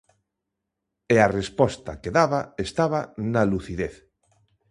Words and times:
E 1.13 1.15
a 1.25 1.33
resposta 1.39 1.91
que 2.01 2.13
daba 2.17 2.41
estaba 2.65 2.99
na 3.33 3.43
lucidez. 3.51 3.93